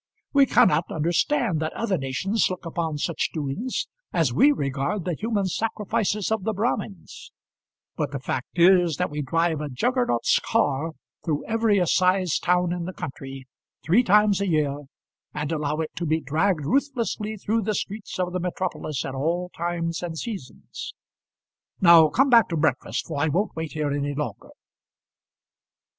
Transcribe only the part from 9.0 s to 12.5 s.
we drive a Juggernaut's car through every assize